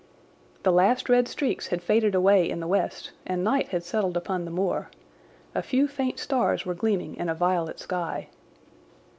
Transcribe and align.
The 0.63 0.71
last 0.71 1.09
red 1.09 1.27
streaks 1.27 1.67
had 1.67 1.83
faded 1.83 2.15
away 2.15 2.49
in 2.49 2.59
the 2.59 2.65
west 2.67 3.11
and 3.23 3.43
night 3.43 3.67
had 3.67 3.83
settled 3.83 4.17
upon 4.17 4.45
the 4.45 4.49
moor. 4.49 4.89
A 5.53 5.61
few 5.61 5.87
faint 5.87 6.17
stars 6.17 6.65
were 6.65 6.73
gleaming 6.73 7.15
in 7.17 7.29
a 7.29 7.35
violet 7.35 7.79
sky. 7.79 8.29